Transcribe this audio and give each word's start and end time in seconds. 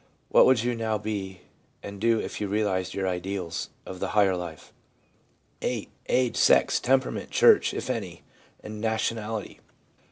What 0.29 0.47
would 0.47 0.63
you 0.63 0.73
now 0.73 0.97
be 0.97 1.41
and 1.83 2.01
do 2.01 2.19
if 2.19 2.41
you 2.41 2.47
realised 2.47 2.95
your 2.95 3.07
ideals 3.07 3.69
of 3.85 3.99
the 3.99 4.07
higher 4.17 4.35
life? 4.35 4.73
'VIII. 5.61 5.89
Age, 6.07 6.37
sex, 6.37 6.79
temperament, 6.79 7.29
church 7.29 7.71
(if 7.71 7.87
any), 7.87 8.23
and 8.63 8.81
nationality.' 8.81 9.59